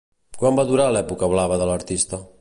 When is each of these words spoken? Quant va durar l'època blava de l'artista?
Quant 0.43 0.57
va 0.59 0.65
durar 0.71 0.87
l'època 0.95 1.31
blava 1.37 1.63
de 1.63 1.69
l'artista? 1.73 2.25